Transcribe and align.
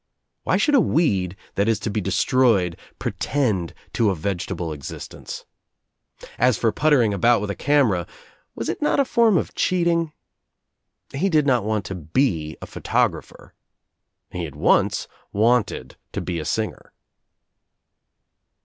Why 0.45 0.57
should 0.57 0.73
a 0.73 0.81
weed 0.81 1.35
that 1.53 1.67
is 1.67 1.77
to 1.81 1.91
be 1.91 2.01
destroyed 2.01 2.75
pretend 2.97 3.75
to 3.93 4.09
a 4.09 4.15
vegetable 4.15 4.73
existence? 4.73 5.45
As 6.39 6.57
for 6.57 6.71
puttering 6.71 7.13
about 7.13 7.39
with 7.39 7.51
a 7.51 7.55
camera— 7.55 8.07
was 8.55 8.67
it 8.67 8.81
not 8.81 8.99
a 8.99 9.05
form 9.05 9.37
of 9.37 9.53
cheating? 9.53 10.11
He 11.13 11.29
did 11.29 11.45
not 11.45 11.65
want 11.65 11.85
to 11.85 11.93
be 11.93 12.57
a 12.63 12.65
photographer. 12.65 13.53
He 14.31 14.45
had 14.45 14.55
once 14.55 15.07
wanted 15.31 15.97
to 16.13 16.19
be 16.21 16.39
a 16.39 16.45
singer. 16.45 16.93